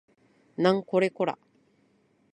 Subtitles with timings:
[0.57, 1.37] なんこれこら